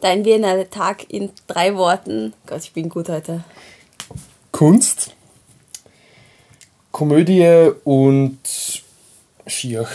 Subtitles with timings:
[0.00, 2.32] Dein Wiener Tag in drei Worten.
[2.46, 3.42] Gott, ich bin gut heute.
[4.52, 5.14] Kunst,
[6.92, 8.38] Komödie und
[9.46, 9.88] Schier.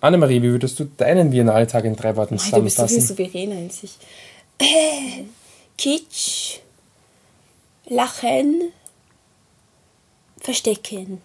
[0.00, 2.88] Annemarie, wie würdest du deinen Biennale Tag in drei Worten zusammenfassen?
[2.88, 3.96] Du bist so wie Verena in sich.
[4.58, 5.24] Äh,
[5.78, 6.58] Kitsch,
[7.86, 8.72] Lachen,
[10.40, 11.20] Verstecken.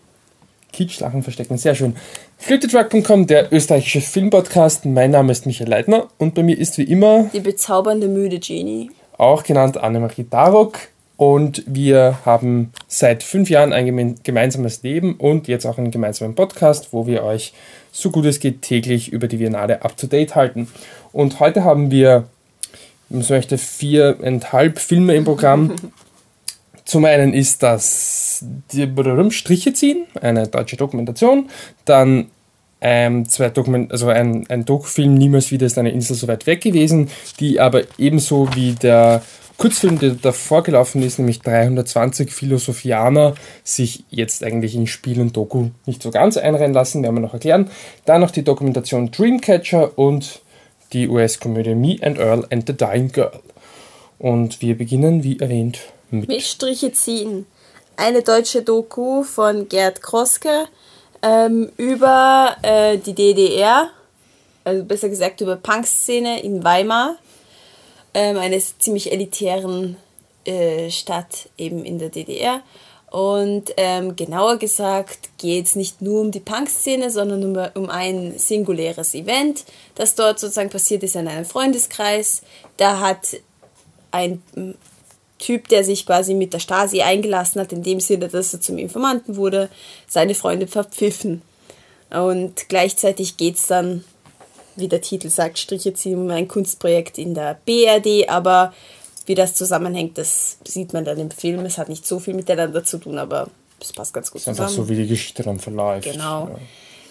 [0.71, 1.95] Kitsch, Lachen, Verstecken, sehr schön.
[2.37, 4.85] Fliptetruck.com, der österreichische Filmpodcast.
[4.85, 8.91] Mein Name ist Michael Leitner und bei mir ist wie immer die bezaubernde müde Genie.
[9.17, 10.77] Auch genannt Annemarie Darok.
[11.17, 16.93] Und wir haben seit fünf Jahren ein gemeinsames Leben und jetzt auch einen gemeinsamen Podcast,
[16.93, 17.53] wo wir euch
[17.91, 20.67] so gut es geht täglich über die Biennale up to date halten.
[21.11, 22.25] Und heute haben wir,
[23.09, 25.75] man möchte, viereinhalb Filme im Programm.
[26.87, 28.89] Zum einen ist das die
[29.31, 31.49] Striche ziehen, eine deutsche Dokumentation.
[31.83, 32.27] Dann
[32.79, 36.61] ähm, zwei Dokument also ein, ein Doku-Film Niemals wieder ist eine Insel so weit weg
[36.61, 37.09] gewesen,
[37.41, 39.21] die aber ebenso wie der
[39.57, 45.71] Kurzfilm, der davor gelaufen ist, nämlich 320 Philosophianer, sich jetzt eigentlich in Spiel und Doku
[45.85, 47.69] nicht so ganz einreihen lassen, werden wir noch erklären.
[48.05, 50.41] Dann noch die Dokumentation Dreamcatcher und
[50.93, 53.41] die US-Komödie Me and Earl and the Dying Girl.
[54.19, 55.79] Und wir beginnen, wie erwähnt,
[56.11, 57.45] mit, mit Striche ziehen.
[57.95, 60.67] Eine deutsche Doku von Gerd Kroske
[61.21, 63.89] ähm, über äh, die DDR,
[64.63, 67.17] also besser gesagt über Punkszene in Weimar,
[68.13, 69.97] ähm, eines ziemlich elitären
[70.45, 72.61] äh, Stadt eben in der DDR.
[73.09, 78.37] Und ähm, genauer gesagt geht es nicht nur um die Punkszene, sondern um, um ein
[78.37, 79.63] singuläres Event,
[79.95, 82.41] das dort sozusagen passiert ist in einem Freundeskreis.
[82.75, 83.37] Da hat
[84.11, 84.43] ein
[85.39, 88.77] Typ, der sich quasi mit der Stasi eingelassen hat, in dem Sinne, dass er zum
[88.77, 89.69] Informanten wurde,
[90.07, 91.41] seine Freunde verpfiffen.
[92.09, 94.03] Und gleichzeitig geht es dann,
[94.75, 98.73] wie der Titel sagt, Striche ziehen um ein Kunstprojekt in der BRD, aber
[99.25, 101.65] wie das zusammenhängt, das sieht man dann im Film.
[101.65, 103.49] Es hat nicht so viel miteinander zu tun, aber
[103.81, 104.55] es passt ganz gut zusammen.
[104.55, 106.09] Es ist einfach so, wie die Geschichte dann verläuft.
[106.09, 106.47] Genau.
[106.47, 106.59] Ja.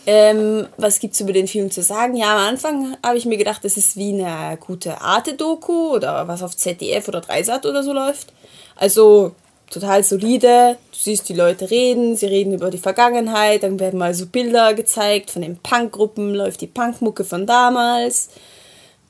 [0.06, 2.16] Ähm, was gibt es über den Film zu sagen?
[2.16, 6.44] Ja, am Anfang habe ich mir gedacht, das ist wie eine gute Arte-Doku oder was
[6.44, 8.32] auf ZDF oder Dreisat oder so läuft.
[8.76, 9.32] Also
[9.68, 10.78] total solide.
[10.92, 14.74] Du siehst die Leute reden, sie reden über die Vergangenheit, dann werden mal so Bilder
[14.74, 18.28] gezeigt von den Punkgruppen, läuft die Punkmucke von damals.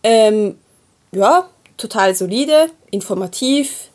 [0.03, 0.57] Ähm,
[1.13, 3.91] ja, total solide, informativ.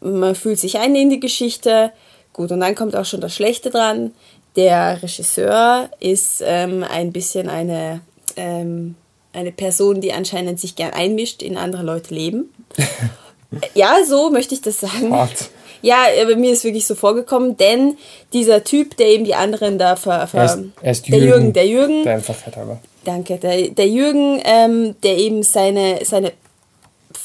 [0.00, 1.92] Man fühlt sich ein in die Geschichte.
[2.32, 4.12] Gut, und dann kommt auch schon das Schlechte dran.
[4.56, 8.00] Der Regisseur ist ähm, ein bisschen eine,
[8.36, 8.94] ähm,
[9.32, 12.52] eine Person, die anscheinend sich gern einmischt in andere Leute Leben.
[13.74, 15.12] ja, so möchte ich das sagen.
[15.12, 15.50] Hart.
[15.82, 17.96] Ja, aber mir ist wirklich so vorgekommen, denn
[18.32, 21.52] dieser Typ, der eben die anderen da ver, ver er ist, er ist der Jürgen,
[21.52, 22.80] der Jürgen, der Einfachheit halber.
[23.04, 26.32] Danke, der, der Jürgen, ähm, der eben seine, seine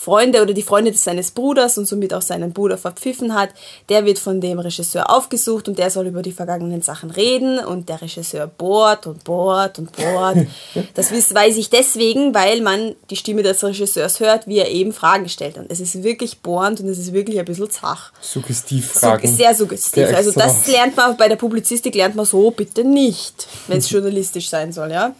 [0.02, 3.50] Freunde oder die Freunde seines Bruders und somit auch seinen Bruder verpfiffen hat,
[3.88, 7.88] der wird von dem Regisseur aufgesucht und der soll über die vergangenen Sachen reden und
[7.88, 10.38] der Regisseur bohrt und bohrt und bohrt.
[10.96, 15.30] Das weiß ich deswegen, weil man die Stimme des Regisseurs hört, wie er eben Fragen
[15.30, 15.58] stellt.
[15.58, 18.12] Und es ist wirklich bohrend und es ist wirklich ein bisschen zach.
[18.22, 19.28] Suggestiv Fragen.
[19.28, 20.08] So, sehr suggestiv.
[20.16, 24.50] Also das lernt man bei der Publizistik, lernt man so bitte nicht, wenn es journalistisch
[24.50, 25.14] sein soll, ja.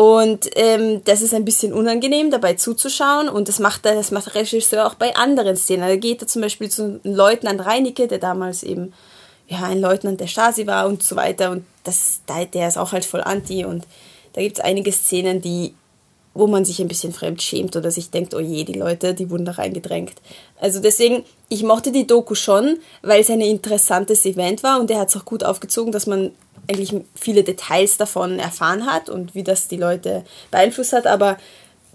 [0.00, 3.28] Und ähm, das ist ein bisschen unangenehm, dabei zuzuschauen.
[3.28, 5.86] Und das macht, der, das macht der Regisseur auch bei anderen Szenen.
[5.86, 8.94] Da geht er zum Beispiel zu Leutnant Reinecke, der damals eben
[9.46, 11.50] ja, ein Leutnant der Stasi war und so weiter.
[11.50, 12.22] Und das,
[12.54, 13.66] der ist auch halt voll anti.
[13.66, 13.86] Und
[14.32, 15.74] da gibt es einige Szenen, die,
[16.34, 19.30] wo man sich ein bisschen fremd schämt oder sich denkt, oh je, die Leute, die
[19.30, 20.14] wurden da reingedrängt.
[20.60, 24.98] Also deswegen, ich mochte die Doku schon, weil es ein interessantes Event war und der
[24.98, 26.30] hat es auch gut aufgezogen, dass man
[26.68, 31.36] eigentlich viele Details davon erfahren hat und wie das die Leute beeinflusst hat, aber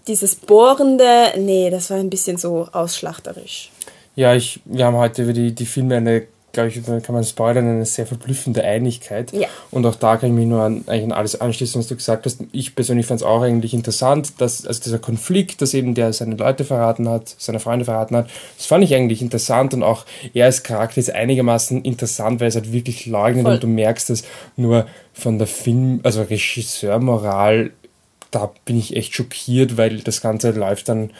[0.07, 3.71] dieses Bohrende, nee, das war ein bisschen so ausschlachterisch.
[4.15, 7.67] Ja, ich, wir haben heute über die, die Filme eine glaube ich, kann man spoilern,
[7.67, 9.31] eine sehr verblüffende Einigkeit.
[9.33, 9.47] Ja.
[9.69, 12.25] Und auch da kann ich mich nur an, eigentlich an alles anschließen, was du gesagt
[12.25, 12.39] hast.
[12.51, 16.35] Ich persönlich fand es auch eigentlich interessant, dass also dieser Konflikt, dass eben der seine
[16.35, 20.45] Leute verraten hat, seine Freunde verraten hat, das fand ich eigentlich interessant und auch er
[20.45, 23.53] als Charakter ist einigermaßen interessant, weil es halt wirklich leugnet Voll.
[23.55, 24.23] und du merkst es
[24.55, 27.71] nur von der Film, also Regisseurmoral,
[28.31, 31.11] da bin ich echt schockiert, weil das Ganze läuft dann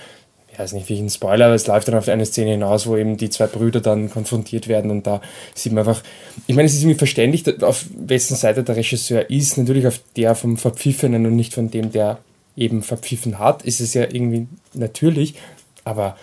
[0.56, 2.96] ich weiß nicht, wie ein Spoiler, aber es läuft dann auf eine Szene hinaus, wo
[2.96, 5.20] eben die zwei Brüder dann konfrontiert werden und da
[5.54, 6.02] sieht man einfach,
[6.48, 10.34] ich meine, es ist irgendwie verständlich, auf wessen Seite der Regisseur ist, natürlich auf der
[10.34, 12.20] vom Verpfiffenen und nicht von dem, der
[12.56, 15.36] eben verpfiffen hat, ist es ja irgendwie natürlich,
[15.84, 16.16] aber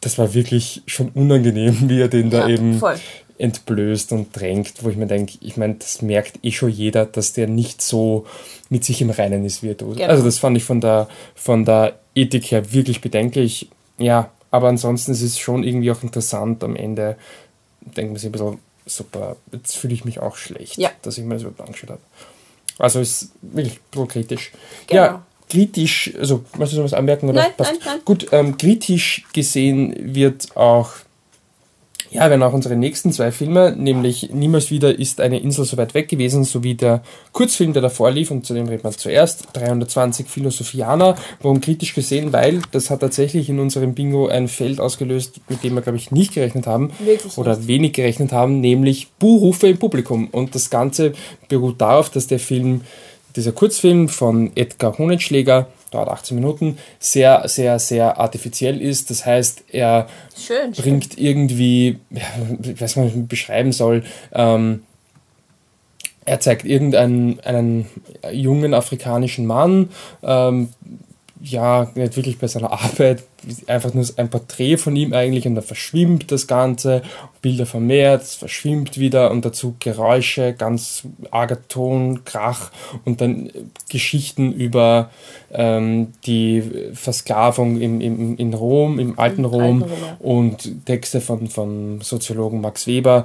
[0.00, 2.96] das war wirklich schon unangenehm, wie er den da eben voll.
[3.38, 7.34] entblößt und drängt, wo ich mir denke, ich meine, das merkt eh schon jeder, dass
[7.34, 8.26] der nicht so
[8.68, 9.98] mit sich im Reinen ist wie er tut.
[9.98, 10.08] Genau.
[10.08, 11.06] Also das fand ich von der,
[11.36, 13.68] von der Ethik her wirklich bedenklich.
[13.98, 17.16] ja, aber ansonsten ist es schon irgendwie auch interessant am Ende.
[17.82, 20.90] Denkt man sich ein bisschen, super, jetzt fühle ich mich auch schlecht, ja.
[21.02, 22.00] dass ich mir das überhaupt angeschaut habe.
[22.78, 24.52] Also ist wirklich ein bisschen kritisch.
[24.86, 25.02] Genau.
[25.02, 27.28] Ja, kritisch, also möchtest du noch was anmerken?
[27.28, 27.42] Oder?
[27.42, 27.72] Nein, Passt.
[27.72, 28.00] nein, nein.
[28.04, 30.90] Gut, ähm, kritisch gesehen wird auch
[32.10, 35.94] ja, werden auch unsere nächsten zwei Filme, nämlich Niemals wieder ist eine Insel so weit
[35.94, 37.02] weg gewesen, sowie der
[37.32, 41.14] Kurzfilm, der davor lief, und zu dem reden wir zuerst, 320 Philosophianer.
[41.40, 42.32] Warum kritisch gesehen?
[42.32, 46.10] Weil das hat tatsächlich in unserem Bingo ein Feld ausgelöst, mit dem wir, glaube ich,
[46.10, 46.90] nicht gerechnet haben.
[46.98, 47.68] Wirklich oder nicht.
[47.68, 50.28] wenig gerechnet haben, nämlich Buhrufe im Publikum.
[50.32, 51.12] Und das Ganze
[51.48, 52.80] beruht darauf, dass der Film,
[53.36, 59.10] dieser Kurzfilm von Edgar Honetschläger, dauert 18 Minuten, sehr, sehr, sehr artifiziell ist.
[59.10, 61.24] Das heißt, er schön, bringt schön.
[61.24, 64.82] irgendwie, ich weiß nicht, wie man beschreiben soll, ähm,
[66.26, 67.86] er zeigt irgendeinen einen
[68.32, 69.88] jungen afrikanischen Mann,
[70.22, 70.68] ähm,
[71.42, 73.22] ja, nicht wirklich bei seiner Arbeit,
[73.66, 77.02] einfach nur ein Porträt von ihm eigentlich und dann verschwimmt das Ganze,
[77.40, 82.70] Bilder vermehrt, es verschwimmt wieder und dazu Geräusche, ganz arger Ton, Krach
[83.06, 83.50] und dann
[83.88, 85.10] Geschichten über
[85.52, 90.16] ähm, die Versklavung im, im, in Rom, im alten Rom, alten Rom ja.
[90.18, 93.24] und Texte von, von Soziologen Max Weber.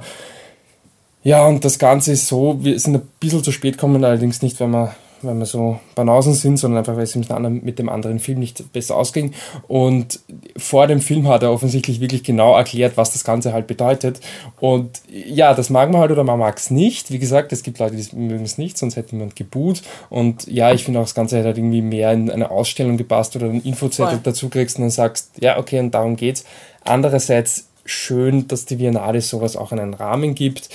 [1.22, 4.58] Ja, und das Ganze ist so, wir sind ein bisschen zu spät gekommen, allerdings nicht,
[4.60, 4.94] wenn wir
[5.26, 8.96] weil wir so Banausen sind, sondern einfach, weil es mit, dem anderen Film nicht besser
[8.96, 9.34] ausging.
[9.68, 10.20] Und
[10.56, 14.20] vor dem Film hat er offensichtlich wirklich genau erklärt, was das Ganze halt bedeutet.
[14.60, 17.10] Und ja, das mag man halt oder man mag es nicht.
[17.10, 19.82] Wie gesagt, es gibt Leute, die mögen es nicht, sonst hätte jemand geboot.
[20.10, 23.36] Und ja, ich finde auch, das Ganze hätte halt irgendwie mehr in eine Ausstellung gepasst
[23.36, 26.44] oder einen Infozettel dazu kriegst und dann sagst, ja, okay, und darum geht's.
[26.84, 30.68] Andererseits schön, dass die Biennale sowas auch einen Rahmen gibt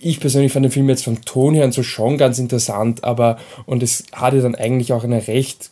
[0.00, 3.38] ich persönlich fand den Film jetzt vom Ton her und so schon ganz interessant, aber
[3.64, 5.70] und es hatte dann eigentlich auch eine recht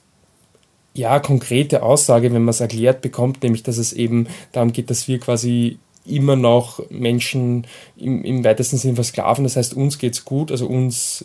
[0.95, 5.09] ja, konkrete Aussage, wenn man es erklärt bekommt, nämlich dass es eben darum geht, dass
[5.09, 7.67] wir quasi immer noch Menschen
[7.97, 9.45] im, im weitesten Sinne versklaven.
[9.45, 11.25] Das heißt, uns geht's gut, also uns,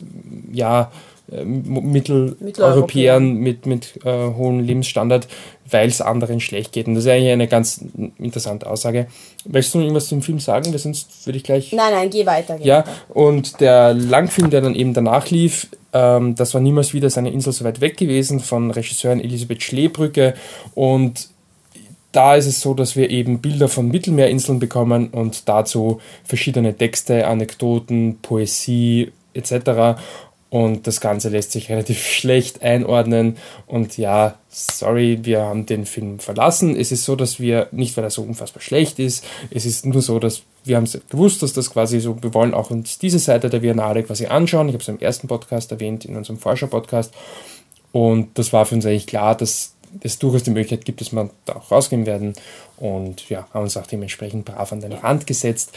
[0.52, 0.92] ja,
[1.32, 5.28] äh, Mitteleuropäern mit, mit äh, hohem Lebensstandard,
[5.70, 6.88] weil es anderen schlecht geht.
[6.88, 7.84] Und das ist eigentlich eine ganz
[8.18, 9.08] interessante Aussage.
[9.46, 10.72] Möchtest du noch irgendwas zum Film sagen?
[10.72, 11.72] Weil sonst würde ich gleich.
[11.72, 12.58] Nein, nein, geh weiter.
[12.58, 12.92] Geh ja, weiter.
[13.10, 17.54] und der Langfilm, der dann eben danach lief, ähm, das war niemals wieder seine Insel
[17.54, 20.34] so weit weg gewesen von Regisseurin Elisabeth Schlebrücke.
[20.76, 21.30] Und
[22.12, 27.28] da ist es so, dass wir eben Bilder von Mittelmeerinseln bekommen und dazu verschiedene Texte,
[27.28, 30.00] Anekdoten, Poesie etc.
[30.50, 33.38] Und das Ganze lässt sich relativ schlecht einordnen.
[33.68, 36.76] Und ja, sorry, wir haben den Film verlassen.
[36.76, 40.02] Es ist so, dass wir, nicht weil er so unfassbar schlecht ist, es ist nur
[40.02, 43.50] so, dass wir haben gewusst, dass das quasi so, wir wollen auch uns diese Seite
[43.50, 44.68] der Biennale quasi anschauen.
[44.68, 47.14] Ich habe es im ersten Podcast erwähnt, in unserem Forscher-Podcast.
[47.92, 51.30] Und das war für uns eigentlich klar, dass es durchaus die Möglichkeit gibt, dass wir
[51.46, 52.34] da auch rausgehen werden.
[52.78, 55.72] Und ja, haben uns auch dementsprechend brav an den Rand gesetzt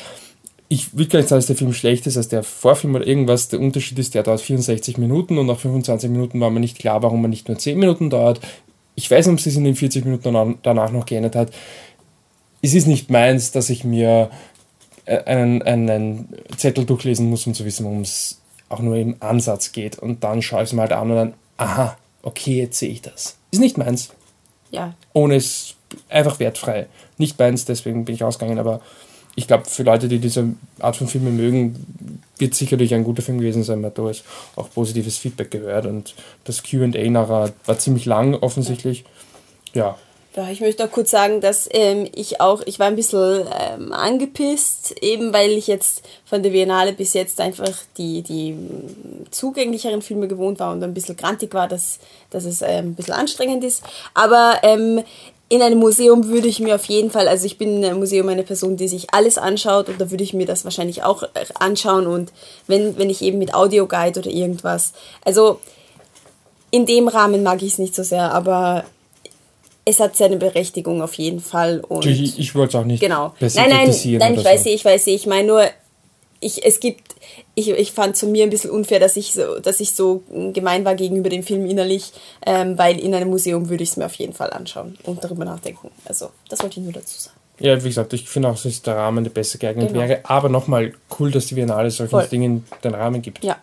[0.73, 3.49] ich will gar nicht sagen, dass der Film schlecht ist als der Vorfilm oder irgendwas.
[3.49, 7.03] Der Unterschied ist, der dauert 64 Minuten und nach 25 Minuten war mir nicht klar,
[7.03, 8.41] warum er nicht nur 10 Minuten dauert.
[8.95, 11.53] Ich weiß nicht, ob es sich in den 40 Minuten danach noch geändert hat.
[12.63, 14.31] Es ist nicht meins, dass ich mir
[15.05, 18.41] äh, einen, einen Zettel durchlesen muss, um zu wissen, worum es
[18.71, 19.99] auch nur im Ansatz geht.
[19.99, 23.03] Und dann schaue ich es mal halt an und dann, aha, okay, jetzt sehe ich
[23.03, 23.37] das.
[23.51, 24.09] Ist nicht meins.
[24.71, 24.95] Ja.
[25.13, 25.75] Ohne es
[26.09, 26.87] einfach wertfrei.
[27.19, 28.81] Nicht meins, deswegen bin ich ausgegangen, aber
[29.35, 30.49] ich glaube, für Leute, die diese
[30.79, 34.25] Art von Filmen mögen, wird sicherlich ein guter Film gewesen sein, weil da ist
[34.57, 39.05] auch positives Feedback gehört und das QA nachher war ziemlich lang offensichtlich.
[39.75, 39.97] Ja.
[40.35, 43.93] Ja, ich möchte noch kurz sagen, dass ähm, ich auch, ich war ein bisschen ähm,
[43.93, 48.57] angepisst, eben weil ich jetzt von der Biennale bis jetzt einfach die, die
[49.31, 51.99] zugänglicheren Filme gewohnt war und ein bisschen grantig war, dass,
[52.31, 53.83] dass es ähm, ein bisschen anstrengend ist.
[54.15, 55.03] Aber ähm,
[55.53, 58.27] in einem Museum würde ich mir auf jeden Fall, also ich bin in einem Museum
[58.31, 61.45] eine Person, die sich alles anschaut und da würde ich mir das wahrscheinlich auch äh,
[61.61, 62.33] anschauen und
[62.67, 64.95] wenn, wenn ich eben mit Audioguide oder irgendwas.
[65.27, 65.61] Also
[66.71, 68.85] in dem Rahmen mag ich es nicht so sehr, aber
[69.85, 71.83] es hat seine Berechtigung auf jeden Fall.
[71.87, 73.35] Und ich, ich wollte es auch nicht genau.
[73.39, 74.71] nein, nein, nein, ich weiß, so.
[74.71, 75.65] ich weiß, ich meine nur,
[76.43, 77.15] ich, es gibt,
[77.55, 80.23] ich, ich fand zu mir ein bisschen unfair, dass ich so, dass ich so
[80.53, 82.13] gemein war gegenüber dem Film innerlich,
[82.45, 85.45] ähm, weil in einem Museum würde ich es mir auf jeden Fall anschauen und darüber
[85.45, 85.91] nachdenken.
[86.05, 87.37] Also, das wollte ich nur dazu sagen.
[87.61, 90.01] Ja, wie gesagt, ich finde auch, dass der Rahmen der besser geeignet genau.
[90.01, 90.21] wäre.
[90.25, 93.45] Aber nochmal cool, dass die Biennale solchen Dingen den Rahmen gibt.
[93.45, 93.57] Ja.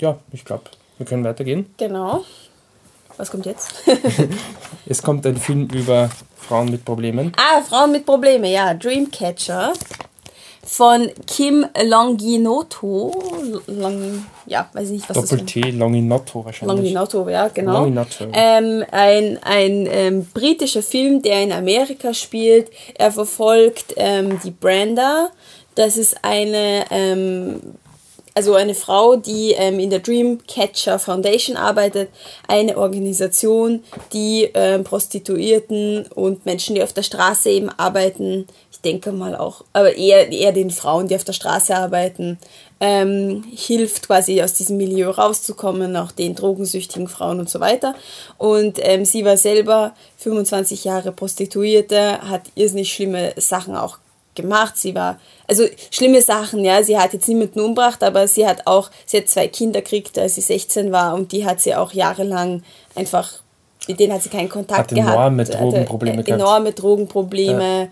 [0.00, 0.64] Ja, ich glaube,
[0.96, 1.66] wir können weitergehen.
[1.76, 2.24] Genau.
[3.16, 3.74] Was kommt jetzt?
[4.86, 7.32] es kommt ein Film über Frauen mit Problemen.
[7.36, 8.74] Ah, Frauen mit Problemen, ja.
[8.74, 9.72] Dreamcatcher
[10.66, 13.12] von Kim Longinoto.
[13.66, 16.76] Long, ja, weiß nicht, was Doppel-T, Longinotto wahrscheinlich.
[16.76, 17.80] Longinotto, ja, genau.
[17.80, 18.26] Longinotto.
[18.32, 22.70] Ähm, ein ein ähm, britischer Film, der in Amerika spielt.
[22.94, 25.30] Er verfolgt ähm, die Brenda.
[25.74, 27.60] Das ist eine ähm,
[28.34, 32.10] also eine Frau, die ähm, in der Dreamcatcher Foundation arbeitet,
[32.48, 38.46] eine Organisation, die ähm, Prostituierten und Menschen, die auf der Straße eben arbeiten,
[38.84, 42.38] denke mal auch, aber eher, eher den Frauen, die auf der Straße arbeiten,
[42.80, 47.94] ähm, hilft quasi aus diesem Milieu rauszukommen, auch den drogensüchtigen Frauen und so weiter.
[48.36, 53.98] Und ähm, sie war selber 25 Jahre Prostituierte, hat irrsinnig schlimme Sachen auch
[54.34, 54.76] gemacht.
[54.76, 56.82] Sie war, also schlimme Sachen, ja.
[56.82, 60.34] Sie hat jetzt niemanden umgebracht, aber sie hat auch, sie hat zwei Kinder gekriegt, als
[60.34, 62.62] sie 16 war und die hat sie auch jahrelang
[62.94, 63.40] einfach,
[63.88, 65.14] mit denen hat sie keinen Kontakt hat gehabt.
[65.14, 67.88] Enorme Drogenprobleme hatte, äh, Enorme Drogenprobleme, ja.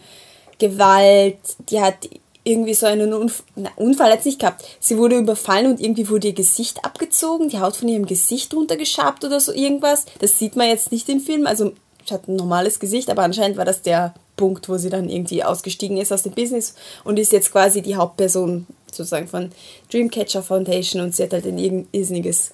[0.63, 1.39] Gewalt,
[1.71, 2.09] die hat
[2.45, 4.65] irgendwie so einen Unfall, na, Unfall sie nicht gehabt.
[4.79, 9.25] Sie wurde überfallen und irgendwie wurde ihr Gesicht abgezogen, die Haut von ihrem Gesicht runtergeschabt
[9.25, 10.07] oder so irgendwas.
[10.21, 11.73] Das sieht man jetzt nicht im Film, also
[12.07, 15.45] sie hat ein normales Gesicht, aber anscheinend war das der Punkt, wo sie dann irgendwie
[15.45, 19.51] ausgestiegen ist aus dem Business und ist jetzt quasi die Hauptperson sozusagen von
[19.91, 22.53] Dreamcatcher Foundation und sie hat halt ein irrsinniges,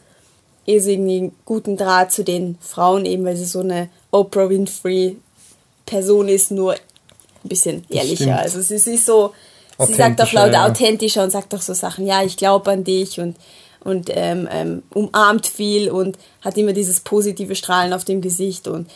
[0.66, 5.16] irrsinnigen guten Draht zu den Frauen, eben weil sie so eine Oprah Winfrey
[5.86, 6.76] Person ist, nur
[7.44, 8.38] ein bisschen ehrlicher.
[8.38, 9.32] Also sie, sie ist so,
[9.78, 10.66] sie sagt auch lauter ja.
[10.66, 13.36] authentischer und sagt auch so Sachen, ja, ich glaube an dich und
[13.84, 18.90] und ähm, ähm, umarmt viel und hat immer dieses positive Strahlen auf dem Gesicht und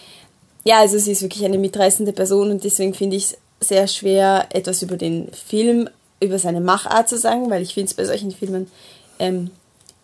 [0.65, 4.47] ja, also sie ist wirklich eine mitreißende Person und deswegen finde ich es sehr schwer,
[4.51, 5.89] etwas über den Film,
[6.21, 8.71] über seine Machart zu sagen, weil ich finde es bei solchen Filmen
[9.19, 9.51] ähm,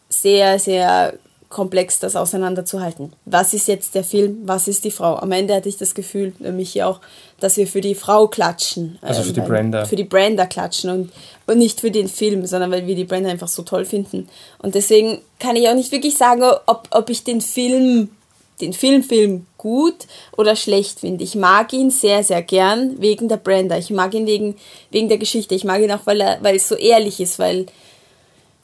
[0.09, 1.15] sehr, sehr
[1.49, 3.13] komplex, das auseinanderzuhalten.
[3.25, 5.17] Was ist jetzt der Film, was ist die Frau?
[5.17, 7.01] Am Ende hatte ich das Gefühl, mich hier auch,
[7.41, 8.99] dass wir für die Frau klatschen.
[9.01, 9.85] Also für die ähm, Brenda.
[9.87, 11.13] Für die Brenda klatschen und,
[11.47, 14.29] und nicht für den Film, sondern weil wir die Brenda einfach so toll finden.
[14.59, 18.11] Und deswegen kann ich auch nicht wirklich sagen, ob, ob ich den Film
[18.61, 21.23] den Filmfilm gut oder schlecht finde.
[21.23, 23.79] Ich mag ihn sehr, sehr gern wegen der Brenda.
[23.79, 24.57] Ich mag ihn wegen,
[24.91, 25.55] wegen der Geschichte.
[25.55, 27.67] Ich mag ihn auch, weil, er, weil es so ehrlich ist, weil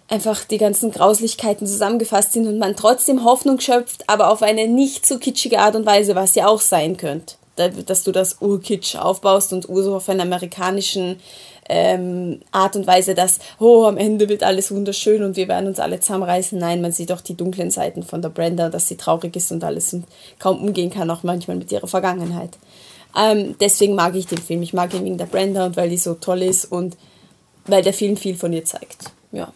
[0.08, 5.06] einfach die ganzen Grauslichkeiten zusammengefasst sind und man trotzdem Hoffnung schöpft, aber auf eine nicht
[5.06, 7.34] so kitschige Art und Weise, was ja auch sein könnte.
[7.56, 11.20] Dass du das Urkitsch aufbaust und Urso auf einen amerikanischen
[11.68, 15.78] ähm, Art und Weise, dass, oh, am Ende wird alles wunderschön und wir werden uns
[15.78, 16.58] alle zusammenreißen.
[16.58, 19.62] Nein, man sieht auch die dunklen Seiten von der Brenda, dass sie traurig ist und
[19.62, 20.04] alles und
[20.40, 22.58] kaum umgehen kann, auch manchmal mit ihrer Vergangenheit.
[23.16, 24.62] Ähm, deswegen mag ich den Film.
[24.62, 26.96] Ich mag ihn wegen der Brenda und weil die so toll ist und
[27.66, 29.12] weil der Film viel von ihr zeigt.
[29.32, 29.52] Ja.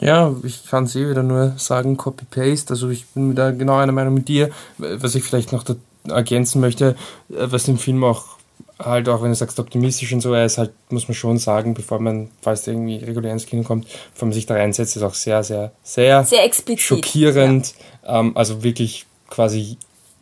[0.00, 2.70] Ja, ich kann es eh wieder nur sagen, Copy-Paste.
[2.70, 4.50] Also ich bin da genau einer Meinung mit dir.
[4.78, 5.64] Was ich vielleicht noch
[6.08, 6.96] ergänzen möchte,
[7.30, 8.36] äh, was den Film auch
[8.78, 11.74] halt auch, wenn du sagst optimistisch und so, er ist halt, muss man schon sagen,
[11.74, 15.14] bevor man, falls irgendwie regulär ins Kino kommt, bevor man sich da reinsetzt, ist auch
[15.14, 17.74] sehr, sehr, sehr, sehr explizit, schockierend.
[18.04, 18.20] Ja.
[18.20, 19.78] Ähm, also wirklich quasi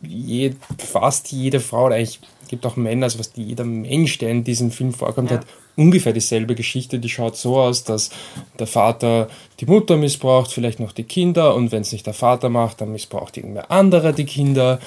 [0.07, 4.43] je, fast jede Frau, oder eigentlich gibt auch Männer, also fast jeder Mensch, der in
[4.43, 5.37] diesem Film vorkommt, ja.
[5.37, 6.99] hat ungefähr dieselbe Geschichte.
[6.99, 8.11] Die schaut so aus, dass
[8.59, 9.27] der Vater
[9.59, 12.91] die Mutter missbraucht, vielleicht noch die Kinder und wenn es nicht der Vater macht, dann
[12.91, 14.79] missbraucht irgendwer anderer die Kinder.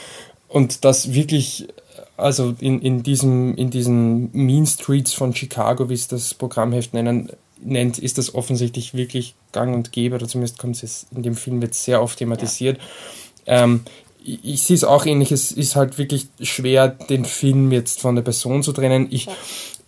[0.49, 1.69] Und das wirklich
[2.19, 7.31] also in, in, diesem, in diesen Mean Streets von Chicago, wie es das Programmheft nennen,
[7.61, 11.63] nennt, ist das offensichtlich wirklich gang und gäbe, oder zumindest kommt es in dem Film
[11.63, 12.79] wird sehr oft thematisiert.
[13.47, 13.65] Ja.
[13.65, 13.83] Ähm,
[14.29, 18.15] ich, ich sehe es auch ähnlich, es ist halt wirklich schwer, den Film jetzt von
[18.15, 19.09] der Person zu trennen.
[19.11, 19.33] Ich, ja.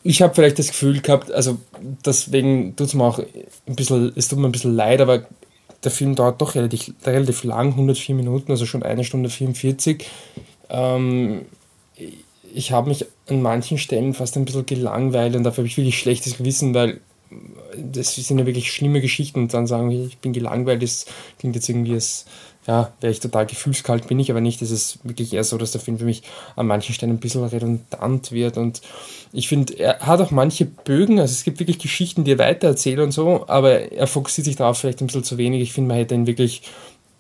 [0.03, 1.59] ich habe vielleicht das Gefühl gehabt, also
[2.05, 5.27] deswegen tut es mir auch ein bisschen, es tut mir ein bisschen leid, aber
[5.85, 10.07] der Film dauert doch relativ, relativ lang, 104 Minuten, also schon eine Stunde 44.
[10.69, 11.43] Ähm,
[12.53, 15.99] ich habe mich an manchen Stellen fast ein bisschen gelangweilt und dafür habe ich wirklich
[15.99, 17.01] schlechtes Gewissen, weil
[17.77, 21.07] das sind ja wirklich schlimme Geschichten und dann sagen wir, ich bin gelangweilt, das
[21.39, 22.27] klingt jetzt irgendwie als,
[22.67, 24.63] ja, wäre ich total gefühlskalt, bin ich aber nicht.
[24.63, 26.23] Es ist wirklich eher so, dass der Film für mich
[26.57, 28.81] an manchen Stellen ein bisschen redundant wird und
[29.33, 32.99] ich finde, er hat auch manche Bögen, also es gibt wirklich Geschichten, die er weitererzählt
[32.99, 35.63] und so, aber er fokussiert sich darauf vielleicht ein bisschen zu wenig.
[35.63, 36.63] Ich finde, man hätte ihn wirklich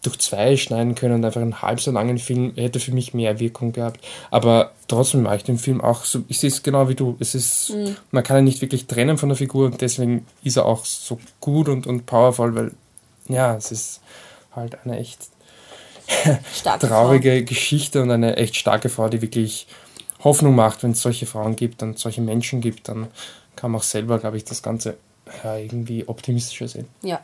[0.03, 3.39] durch zwei schneiden können und einfach einen halb so langen Film hätte für mich mehr
[3.39, 4.03] Wirkung gehabt.
[4.31, 7.17] Aber trotzdem mache ich den Film auch so, ich sehe es genau wie du.
[7.21, 7.97] Es ist, mhm.
[8.11, 11.19] man kann ihn nicht wirklich trennen von der Figur und deswegen ist er auch so
[11.41, 12.73] gut und, und powerful, weil
[13.29, 14.01] ja, es ist
[14.53, 15.29] halt eine echt
[16.81, 17.45] traurige Frau.
[17.45, 19.67] Geschichte und eine echt starke Frau, die wirklich
[20.23, 23.09] Hoffnung macht, wenn es solche Frauen gibt und solche Menschen gibt, dann
[23.57, 24.97] kann man auch selber, glaube ich, das Ganze
[25.45, 26.89] ja, irgendwie optimistischer sehen.
[27.03, 27.21] Ja.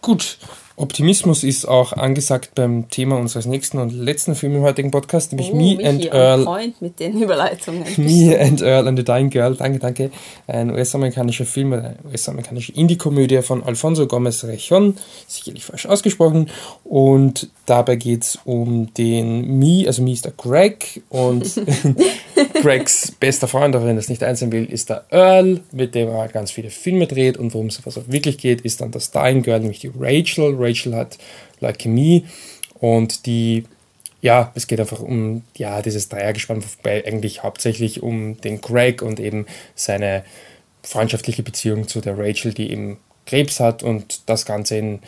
[0.00, 0.38] Gut,
[0.80, 5.52] Optimismus ist auch angesagt beim Thema unseres nächsten und letzten Films im heutigen Podcast, nämlich
[5.52, 6.44] oh, Me Michi and Earl.
[6.44, 7.84] Freund mit den Überleitungen.
[7.98, 10.10] Me and Earl and the Dying Girl, danke, danke.
[10.46, 14.96] Ein US-amerikanischer Film, eine US-amerikanische Indie-Komödie von Alfonso Gomez Rejon,
[15.28, 16.48] sicherlich falsch ausgesprochen.
[16.84, 21.60] Und dabei geht es um den Me, also Me ist der Greg und
[22.62, 26.08] Gregs bester Freund, auch wenn er es nicht einsehen will, ist der Earl, mit dem
[26.08, 29.60] er ganz viele Filme dreht und worum es wirklich geht, ist dann das Dying Girl,
[29.60, 30.54] nämlich die Rachel.
[30.70, 31.18] Rachel hat
[31.60, 32.26] Leukämie
[32.74, 33.64] und die,
[34.22, 39.20] ja, es geht einfach um, ja, dieses Dreiergespann, wobei eigentlich hauptsächlich um den Greg und
[39.20, 40.24] eben seine
[40.82, 45.00] freundschaftliche Beziehung zu der Rachel, die eben Krebs hat und das Ganze in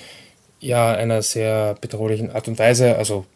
[0.61, 3.26] ja, einer sehr bedrohlichen Art und Weise, also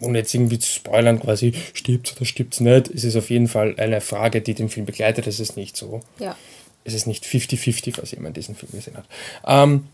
[0.00, 3.48] ohne jetzt irgendwie zu spoilern, quasi stirbt oder stirbt es nicht, ist es auf jeden
[3.48, 5.26] Fall eine Frage, die den Film begleitet.
[5.26, 6.02] Es ist nicht so.
[6.20, 6.36] Ja.
[6.84, 9.06] Es ist nicht 50-50, was jemand diesen Film gesehen hat.
[9.44, 9.88] Ähm,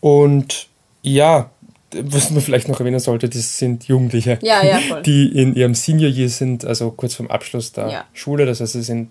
[0.00, 0.68] und
[1.02, 1.50] ja,
[1.92, 6.10] was man vielleicht noch erwähnen sollte, das sind Jugendliche, ja, ja, die in ihrem Senior
[6.10, 8.04] Year sind, also kurz vorm Abschluss der ja.
[8.12, 9.10] Schule, das heißt, sie sind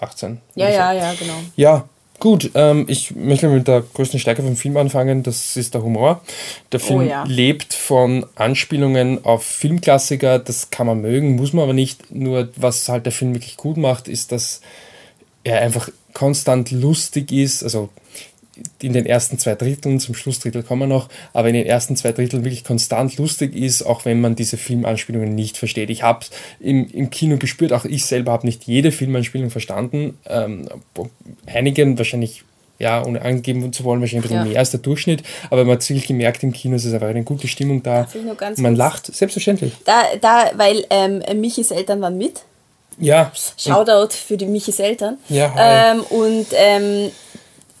[0.00, 0.40] 18.
[0.54, 1.34] Ja, ja, ja, genau.
[1.56, 1.88] Ja,
[2.20, 6.20] Gut, ähm, ich möchte mit der größten Stärke vom Film anfangen, das ist der Humor.
[6.70, 11.62] Der oh Film oh, lebt von Anspielungen auf Filmklassiker, das kann man mögen, muss man
[11.62, 12.14] aber nicht.
[12.14, 14.60] Nur was halt der Film wirklich gut macht, ist, dass
[15.44, 17.88] er einfach konstant lustig ist, also
[18.82, 22.12] in den ersten zwei Dritteln, zum Schlussdrittel kommen wir noch, aber in den ersten zwei
[22.12, 25.90] Dritteln wirklich konstant lustig ist, auch wenn man diese Filmanspielungen nicht versteht.
[25.90, 30.18] Ich habe es im, im Kino gespürt, auch ich selber habe nicht jede Filmanspielung verstanden.
[30.26, 30.68] Ähm,
[31.46, 32.44] einigen wahrscheinlich
[32.80, 34.50] ja, ohne angeben zu wollen, wahrscheinlich ein bisschen ja.
[34.52, 37.22] mehr als der Durchschnitt, aber man hat wirklich gemerkt, im Kino ist es einfach eine
[37.24, 38.08] gute Stimmung da.
[38.56, 39.74] Man lacht, selbstverständlich.
[39.84, 42.40] Da, da weil ähm, Michis Eltern waren mit.
[42.98, 43.32] Ja.
[43.58, 45.18] Shoutout für die Michis Eltern.
[45.28, 47.10] Ja, ähm, und ähm,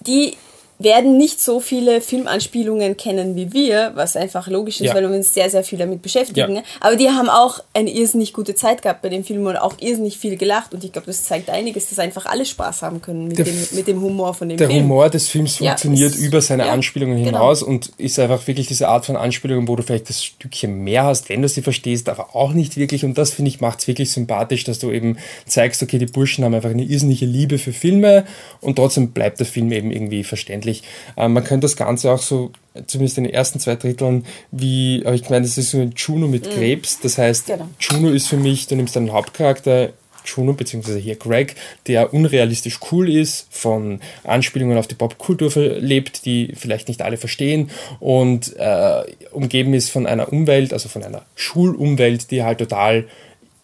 [0.06, 0.34] die
[0.80, 4.94] werden nicht so viele Filmanspielungen kennen wie wir, was einfach logisch ist, ja.
[4.94, 6.56] weil wir uns sehr, sehr viel damit beschäftigen.
[6.56, 6.62] Ja.
[6.80, 10.18] Aber die haben auch eine irrsinnig gute Zeit gehabt bei dem Film und auch irrsinnig
[10.18, 10.72] viel gelacht.
[10.72, 13.86] Und ich glaube, das zeigt einiges, dass einfach alle Spaß haben können mit, dem, mit
[13.86, 14.78] dem Humor von dem der Film.
[14.78, 17.26] Der Humor des Films funktioniert ja, über seine Anspielungen genau.
[17.26, 17.72] hinaus genau.
[17.72, 21.28] und ist einfach wirklich diese Art von Anspielungen, wo du vielleicht das Stückchen mehr hast,
[21.28, 23.04] wenn du sie verstehst, aber auch nicht wirklich.
[23.04, 26.42] Und das, finde ich, macht es wirklich sympathisch, dass du eben zeigst, okay, die Burschen
[26.42, 28.24] haben einfach eine irrsinnige Liebe für Filme
[28.62, 30.82] und trotzdem bleibt der Film eben irgendwie verständlich eigentlich.
[31.16, 32.52] Ähm, man könnte das Ganze auch so,
[32.86, 36.28] zumindest in den ersten zwei Dritteln, wie, aber ich meine, das ist so ein Juno
[36.28, 36.50] mit mhm.
[36.50, 37.00] Krebs.
[37.00, 37.68] Das heißt, genau.
[37.78, 39.90] Juno ist für mich, du nimmst einen Hauptcharakter,
[40.24, 41.56] Juno, beziehungsweise hier Greg,
[41.86, 47.70] der unrealistisch cool ist, von Anspielungen auf die Popkultur lebt, die vielleicht nicht alle verstehen
[48.00, 49.02] und äh,
[49.32, 53.06] umgeben ist von einer Umwelt, also von einer Schulumwelt, die halt total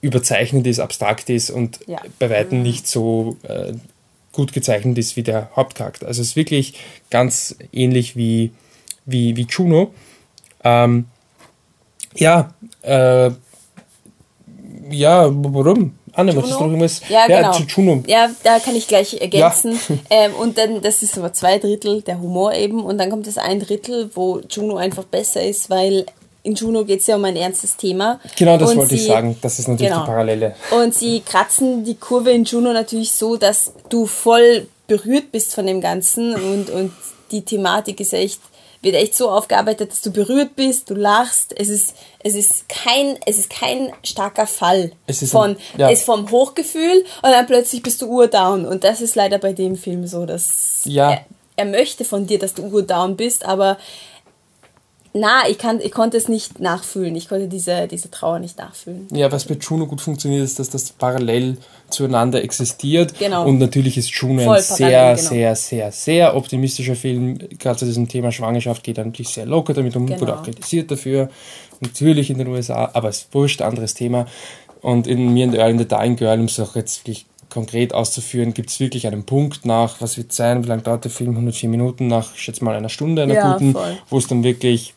[0.00, 2.00] überzeichnet ist, abstrakt ist und ja.
[2.18, 2.64] bei weitem mhm.
[2.64, 3.74] nicht so äh,
[4.36, 6.06] gut gezeichnet ist wie der Hauptcharakter.
[6.06, 6.74] Also es ist wirklich
[7.10, 8.52] ganz ähnlich wie,
[9.06, 9.92] wie, wie Juno.
[10.62, 11.06] Ähm,
[12.14, 12.50] ja,
[12.82, 13.30] äh,
[14.90, 15.98] ja, warum?
[16.12, 16.40] Anne, Juno?
[16.40, 17.02] möchtest du irgendwas?
[17.08, 17.52] Ja, ja, genau.
[17.52, 18.02] zu Juno.
[18.06, 19.72] Ja, da kann ich gleich ergänzen.
[19.88, 19.96] Ja.
[20.10, 22.84] ähm, und dann, das ist aber zwei Drittel der Humor eben.
[22.84, 26.06] Und dann kommt das ein Drittel, wo Juno einfach besser ist, weil
[26.46, 28.20] in Juno geht es ja um ein ernstes Thema.
[28.36, 29.36] Genau, das und wollte sie, ich sagen.
[29.42, 30.04] Das ist natürlich genau.
[30.04, 30.54] die Parallele.
[30.70, 35.66] Und sie kratzen die Kurve in Juno natürlich so, dass du voll berührt bist von
[35.66, 36.92] dem Ganzen und, und
[37.32, 38.40] die Thematik ist echt,
[38.80, 41.52] wird echt so aufgearbeitet, dass du berührt bist, du lachst.
[41.58, 45.90] Es ist, es ist kein, es ist kein starker Fall es ist von, ein, ja.
[45.90, 48.64] es vom Hochgefühl und dann plötzlich bist du urdown.
[48.66, 51.10] Und das ist leider bei dem Film so, dass ja.
[51.10, 53.78] er, er möchte von dir, dass du urdown bist, aber
[55.16, 57.16] na, ich, kann, ich konnte es nicht nachfühlen.
[57.16, 59.08] Ich konnte diese, diese Trauer nicht nachfühlen.
[59.10, 61.56] Ja, was bei Juno gut funktioniert, ist, dass das parallel
[61.88, 63.18] zueinander existiert.
[63.18, 63.46] Genau.
[63.46, 65.28] Und natürlich ist Juno Voll ein sehr, genau.
[65.28, 67.38] sehr, sehr, sehr optimistischer Film.
[67.58, 70.20] Gerade zu diesem Thema Schwangerschaft geht er natürlich sehr locker damit um, genau.
[70.20, 71.30] wurde auch kritisiert dafür.
[71.80, 74.26] Natürlich in den USA, aber es ist wurscht, anderes Thema.
[74.82, 77.94] Und in Mir and Earl in the Dying Girl, um es auch jetzt wirklich konkret
[77.94, 81.30] auszuführen, gibt es wirklich einen Punkt nach, was wird sein, wie lange dauert der Film?
[81.30, 83.74] 104 Minuten, nach, ich schätze mal, einer Stunde, einer ja, guten,
[84.10, 84.94] wo es dann wirklich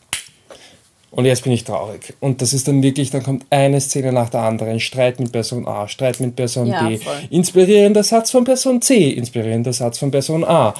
[1.12, 2.14] und jetzt bin ich traurig.
[2.20, 4.78] Und das ist dann wirklich, dann kommt eine Szene nach der anderen.
[4.78, 6.98] Streit mit Person A, Streit mit Person ja, B.
[6.98, 7.14] Voll.
[7.30, 10.72] Inspirierender Satz von Person C, inspirierender Satz von Person A.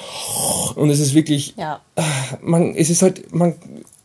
[0.77, 1.81] Und es ist wirklich, ja.
[2.43, 3.55] man, es ist halt, man,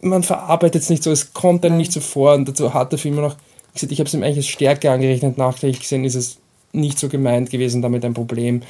[0.01, 2.33] man verarbeitet es nicht so, es kommt einem nicht so vor.
[2.33, 3.35] Und dazu hat der Film noch,
[3.75, 6.37] ich, ich habe es ihm eigentlich als Stärke angerechnet, nachträglich gesehen ist es
[6.71, 8.63] nicht so gemeint gewesen, damit ein Problem.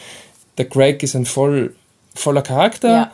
[0.57, 1.73] Der Greg ist ein voll,
[2.13, 3.11] voller Charakter, ja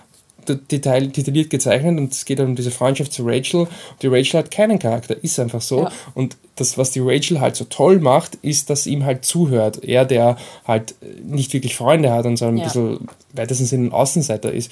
[0.48, 3.68] detail, detailliert gezeichnet und es geht um diese Freundschaft zu Rachel.
[4.02, 5.84] Die Rachel hat keinen Charakter, ist einfach so.
[5.84, 5.92] Ja.
[6.14, 9.84] Und das, was die Rachel halt so toll macht, ist, dass ihm halt zuhört.
[9.84, 12.66] Er, der halt nicht wirklich Freunde hat und so ein ja.
[12.66, 14.72] bisschen weitesten Sinne ein Außenseiter ist.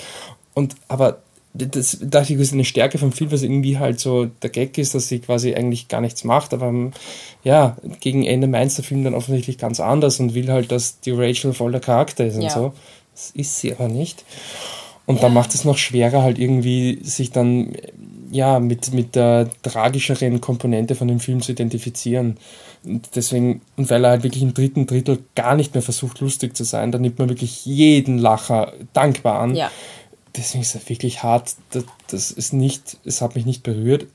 [0.54, 1.22] Und aber
[1.54, 4.94] das dachte ich, ist eine Stärke vom Film, was irgendwie halt so der Gag ist,
[4.94, 6.92] dass sie quasi eigentlich gar nichts macht, aber
[7.44, 11.12] ja, gegen Ende meint der Film dann offensichtlich ganz anders und will halt, dass die
[11.12, 12.50] Rachel voll der Charakter ist und ja.
[12.50, 12.74] so.
[13.14, 14.24] Das ist sie aber nicht.
[15.10, 17.74] Und dann macht es noch schwerer, halt irgendwie sich dann
[18.30, 22.38] ja mit, mit der tragischeren Komponente von dem Film zu identifizieren.
[22.84, 26.56] Und deswegen, und weil er halt wirklich im dritten Drittel gar nicht mehr versucht, lustig
[26.56, 29.56] zu sein, dann nimmt man wirklich jeden Lacher dankbar an.
[29.56, 29.72] Ja.
[30.38, 31.56] Deswegen ist er wirklich hart.
[31.72, 34.06] Das, das ist nicht, es hat mich nicht berührt.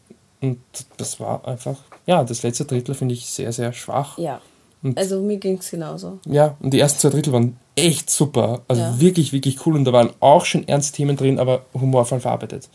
[0.41, 0.61] Und
[0.97, 4.17] das war einfach, ja, das letzte Drittel finde ich sehr, sehr schwach.
[4.17, 4.41] Ja.
[4.85, 6.19] Und also mir ging es genauso.
[6.27, 8.63] Ja, und die ersten zwei Drittel waren echt super.
[8.69, 9.01] Also ja.
[9.01, 9.75] wirklich, wirklich cool.
[9.75, 12.69] Und da waren auch schon ernste Themen drin, aber humorvoll verarbeitet.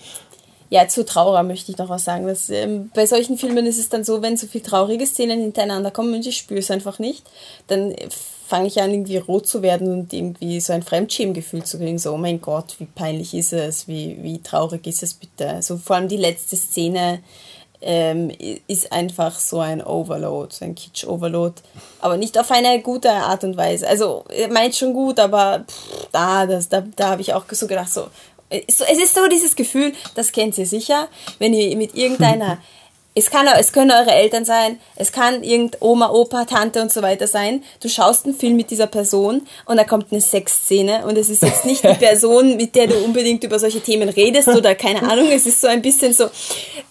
[0.72, 2.28] Ja, zu Traurer möchte ich noch was sagen.
[2.28, 5.92] Dass, ähm, bei solchen Filmen ist es dann so, wenn so viele traurige Szenen hintereinander
[5.92, 7.24] kommen und ich spüre es einfach nicht,
[7.68, 7.96] dann
[8.48, 12.00] fange ich an, irgendwie rot zu werden und irgendwie so ein Fremdschämgefühl zu kriegen.
[12.00, 15.62] So, oh mein Gott, wie peinlich ist es, wie, wie traurig ist es bitte.
[15.62, 17.20] So vor allem die letzte Szene
[17.82, 18.32] ähm,
[18.68, 21.56] ist einfach so ein Overload, so ein Kitsch-Overload.
[22.02, 23.88] Aber nicht auf eine gute Art und Weise.
[23.88, 27.92] Also, meint schon gut, aber pff, da, das, da, da habe ich auch so gedacht,
[27.92, 28.08] so,
[28.50, 32.58] es ist so dieses Gefühl, das kennt ihr sicher, wenn ihr mit irgendeiner,
[33.16, 37.02] es, kann, es können eure Eltern sein, es kann irgend Oma, Opa, Tante und so
[37.02, 37.64] weiter sein.
[37.82, 41.44] Du schaust einen Film mit dieser Person und da kommt eine Sexszene und es ist
[41.44, 45.28] jetzt nicht die Person, mit der du unbedingt über solche Themen redest oder keine Ahnung.
[45.32, 46.30] Es ist so ein bisschen so,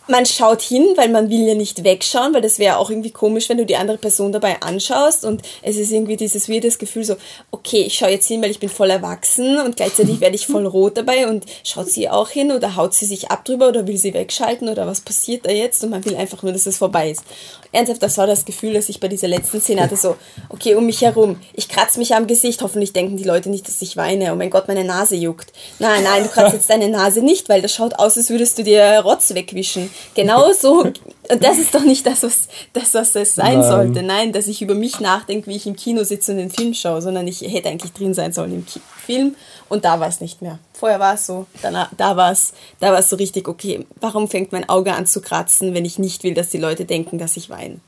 [0.09, 3.49] man schaut hin, weil man will ja nicht wegschauen, weil das wäre auch irgendwie komisch,
[3.49, 7.17] wenn du die andere Person dabei anschaust und es ist irgendwie dieses weirdes Gefühl so,
[7.51, 10.67] okay, ich schaue jetzt hin, weil ich bin voll erwachsen und gleichzeitig werde ich voll
[10.67, 13.97] rot dabei und schaut sie auch hin oder haut sie sich ab drüber oder will
[13.97, 17.11] sie wegschalten oder was passiert da jetzt und man will einfach nur, dass es vorbei
[17.11, 17.23] ist.
[17.71, 20.17] Ernsthaft, das war das Gefühl, das ich bei dieser letzten Szene hatte, so,
[20.49, 23.83] okay, um mich herum, ich kratze mich am Gesicht, hoffentlich denken die Leute nicht, dass
[23.83, 25.53] ich weine, oh mein Gott, meine Nase juckt.
[25.79, 28.65] Nein, nein, du kratzt jetzt deine Nase nicht, weil das schaut aus, als würdest du
[28.65, 30.83] dir Rotz wegwischen genau so.
[30.83, 31.01] Und
[31.45, 33.69] das ist doch nicht das, was, das, was es sein Nein.
[33.69, 34.03] sollte.
[34.03, 37.03] Nein, dass ich über mich nachdenke, wie ich im Kino sitze und den Film schaue,
[37.03, 39.37] sondern ich hätte eigentlich drin sein sollen im Ki Film
[39.71, 40.59] und da war es nicht mehr.
[40.75, 44.53] Vorher war es so, danach, da war es da war's so richtig, okay, warum fängt
[44.53, 47.49] mein Auge an zu kratzen, wenn ich nicht will, dass die Leute denken, dass ich
[47.49, 47.81] weine?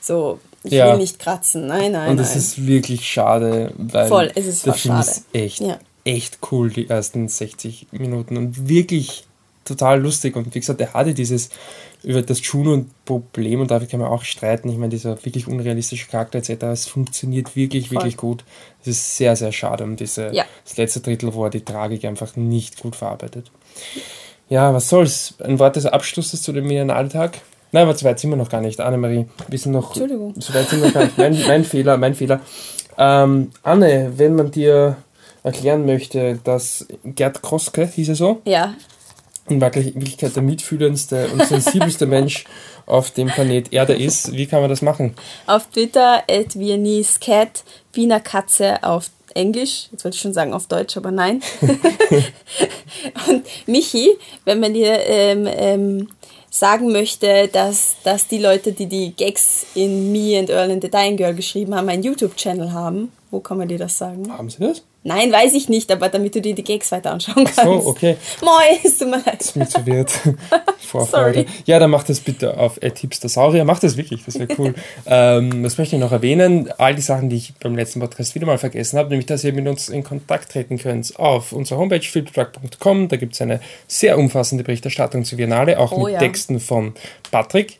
[0.00, 0.90] So, ich ja.
[0.90, 2.10] will nicht kratzen, nein, nein.
[2.10, 5.10] Und es ist wirklich schade, weil Voll, es ist der Film schade.
[5.10, 5.78] ist echt, ja.
[6.04, 9.26] echt cool, die ersten 60 Minuten und wirklich
[9.64, 10.36] total lustig.
[10.36, 11.50] Und wie gesagt, er hatte dieses
[12.04, 14.68] über das Juno-Problem und dafür kann man auch streiten.
[14.68, 16.64] Ich meine, dieser wirklich unrealistische Charakter etc.
[16.64, 17.96] Es funktioniert wirklich, Voll.
[17.96, 18.44] wirklich gut.
[18.82, 20.44] Es ist sehr, sehr schade um diese, ja.
[20.64, 23.50] das letzte Drittel, wo er die Tragik einfach nicht gut verarbeitet.
[24.48, 25.34] Ja, was soll's?
[25.42, 27.40] Ein Wort des Abschlusses zu dem Biennale-Tag?
[27.72, 28.80] Nein, aber so weit sind wir noch gar nicht.
[28.80, 29.88] Annemarie, wir sind noch.
[29.88, 30.34] Entschuldigung.
[30.38, 31.18] So weit sind wir noch gar nicht.
[31.18, 32.40] Mein, mein Fehler, mein Fehler.
[32.98, 34.98] Ähm, Anne, wenn man dir
[35.42, 38.42] erklären möchte, dass Gerd Kroske, hieß er so?
[38.44, 38.74] Ja
[39.48, 42.44] in Wirklichkeit der mitfühlendste und sensibelste Mensch
[42.86, 44.32] auf dem Planet Erde ist.
[44.32, 45.14] Wie kann man das machen?
[45.46, 50.66] Auf Twitter at Viennese Cat, Wiener Katze auf Englisch, jetzt wollte ich schon sagen auf
[50.66, 51.42] Deutsch, aber nein.
[53.28, 54.10] und Michi,
[54.44, 56.08] wenn man dir ähm, ähm,
[56.50, 60.90] sagen möchte, dass, dass die Leute, die die Gags in Me and Earl and the
[60.90, 64.32] Dying Girl geschrieben haben, einen YouTube-Channel haben, wo kann man dir das sagen?
[64.32, 64.84] Haben sie das?
[65.06, 67.58] Nein, weiß ich nicht, aber damit du dir die Gags weiter anschauen kannst.
[67.58, 68.16] Ach so, okay.
[68.42, 68.50] Moi,
[68.82, 69.38] ist tut mir leid.
[69.38, 70.12] Das ist mir zu wert.
[71.10, 71.44] Sorry.
[71.66, 73.66] Ja, dann mach das bitte auf Hipstersaurier.
[73.66, 74.74] Mach das wirklich, das wäre cool.
[75.06, 76.70] ähm, was möchte ich noch erwähnen?
[76.78, 79.52] All die Sachen, die ich beim letzten Podcast wieder mal vergessen habe, nämlich, dass ihr
[79.52, 83.08] mit uns in Kontakt treten könnt auf unserer Homepage filmtruck.com.
[83.08, 86.18] Da gibt es eine sehr umfassende Berichterstattung zur Biennale, auch oh, mit ja.
[86.18, 86.94] Texten von
[87.30, 87.78] Patrick,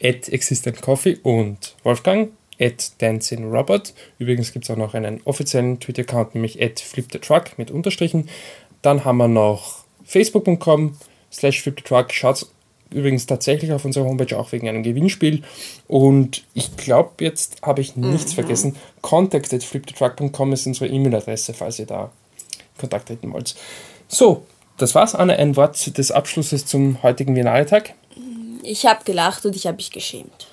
[0.00, 3.94] at Existent Coffee und Wolfgang at dancingRobot.
[4.18, 8.28] Übrigens gibt es auch noch einen offiziellen Twitter-Account, nämlich at flipthetruck mit Unterstrichen.
[8.82, 10.96] Dann haben wir noch facebook.com
[11.32, 12.12] slash flipthetruck.
[12.12, 12.46] Schaut
[12.90, 15.42] übrigens tatsächlich auf unserer Homepage auch wegen einem Gewinnspiel.
[15.86, 18.34] Und ich glaube, jetzt habe ich nichts mhm.
[18.34, 18.76] vergessen.
[19.02, 22.10] Contact at flipthetruck.com ist unsere E-Mail-Adresse, falls ihr da
[22.78, 23.56] Kontakt treten wollt.
[24.08, 24.44] So,
[24.78, 25.36] das war's, Anne.
[25.36, 27.94] Ein Wort des Abschlusses zum heutigen Biennale-Tag.
[28.62, 30.48] Ich habe gelacht und ich habe mich geschämt.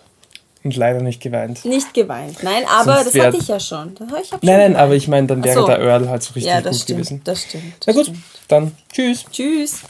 [0.66, 1.64] Und leider nicht geweint.
[1.64, 3.94] Nicht geweint, nein, aber Sonst das hatte ich ja schon.
[3.94, 4.76] Ich nein, nein, geweint.
[4.78, 5.68] aber ich meine, dann wäre so.
[5.68, 7.22] der Earl halt so richtig ja, gut stimmt, gewesen.
[7.24, 7.74] Das stimmt.
[7.82, 8.24] Das Na gut, stimmt.
[8.48, 9.26] dann tschüss.
[9.32, 9.82] Tschüss.